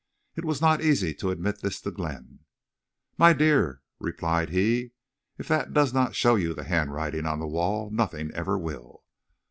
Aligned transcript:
It 0.35 0.45
was 0.45 0.61
not 0.61 0.81
easy 0.81 1.13
to 1.13 1.29
admit 1.29 1.61
this 1.61 1.79
to 1.81 1.91
Glenn. 1.91 2.39
"My 3.19 3.33
dear," 3.33 3.83
replied 3.99 4.49
he, 4.49 4.93
"if 5.37 5.47
that 5.47 5.73
does 5.75 5.93
not 5.93 6.15
show 6.15 6.33
you 6.33 6.55
the 6.55 6.63
handwriting 6.63 7.27
on 7.27 7.37
the 7.37 7.45
wall, 7.45 7.91
nothing 7.91 8.31
ever 8.31 8.57
will." 8.57 9.03